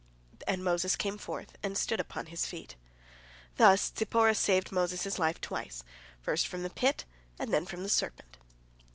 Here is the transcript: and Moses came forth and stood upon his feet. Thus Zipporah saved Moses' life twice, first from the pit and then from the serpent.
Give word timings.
and 0.47 0.63
Moses 0.63 0.95
came 0.95 1.19
forth 1.19 1.55
and 1.61 1.77
stood 1.77 1.99
upon 1.99 2.25
his 2.25 2.47
feet. 2.47 2.75
Thus 3.57 3.93
Zipporah 3.95 4.33
saved 4.33 4.71
Moses' 4.71 5.19
life 5.19 5.39
twice, 5.39 5.83
first 6.23 6.47
from 6.47 6.63
the 6.63 6.71
pit 6.71 7.05
and 7.37 7.53
then 7.53 7.67
from 7.67 7.83
the 7.83 7.87
serpent. 7.89 8.37